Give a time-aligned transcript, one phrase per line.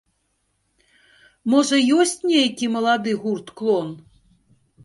[1.53, 3.87] Можа, ёсць нейкі малады гурт-клон?